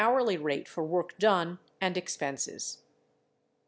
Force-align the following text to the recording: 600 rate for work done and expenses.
600 0.03 0.39
rate 0.41 0.67
for 0.67 0.83
work 0.83 1.15
done 1.19 1.59
and 1.79 1.95
expenses. 1.95 2.79